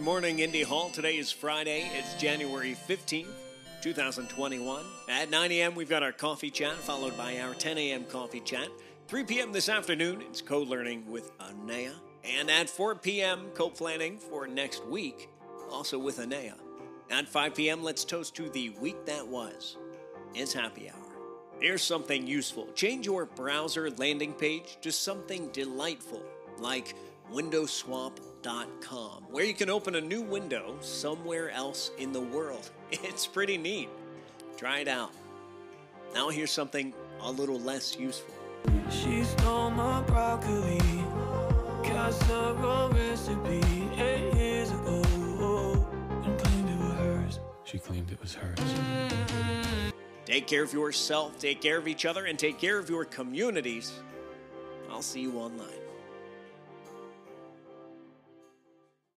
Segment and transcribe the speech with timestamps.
[0.00, 0.88] Good morning, Indy Hall.
[0.88, 1.90] Today is Friday.
[1.92, 3.26] It's January 15th,
[3.82, 4.82] 2021.
[5.10, 8.04] At 9 a.m., we've got our coffee chat, followed by our 10 a.m.
[8.04, 8.68] coffee chat.
[9.08, 9.52] 3 p.m.
[9.52, 11.92] this afternoon, it's co learning with Anea.
[12.24, 15.28] And at 4 p.m., co planning for next week,
[15.70, 16.56] also with Anea.
[17.10, 19.76] At 5 p.m., let's toast to the week that was.
[20.34, 21.10] It's happy hour.
[21.60, 26.22] Here's something useful change your browser landing page to something delightful,
[26.58, 26.94] like
[27.32, 32.70] windowswap.com, where you can open a new window somewhere else in the world.
[32.92, 33.88] It's pretty neat.
[34.56, 35.12] Try it out.
[36.12, 38.34] Now, here's something a little less useful.
[38.90, 40.80] She stole my broccoli,
[41.84, 43.60] casserole recipe
[43.96, 45.86] eight years ago,
[46.24, 47.40] and claimed it was hers.
[47.64, 48.58] She claimed it was hers.
[50.24, 53.92] Take care of yourself, take care of each other, and take care of your communities.
[54.90, 55.68] I'll see you online.